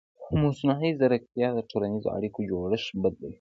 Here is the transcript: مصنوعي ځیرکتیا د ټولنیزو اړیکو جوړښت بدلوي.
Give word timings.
مصنوعي 0.41 0.91
ځیرکتیا 0.99 1.47
د 1.55 1.59
ټولنیزو 1.69 2.09
اړیکو 2.17 2.39
جوړښت 2.49 2.91
بدلوي. 3.01 3.29